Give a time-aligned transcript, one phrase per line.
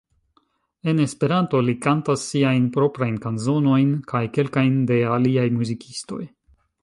[0.91, 6.23] En Esperanto li kantas siajn proprajn kanzonojn kaj kelkajn de aliaj muzikistoj.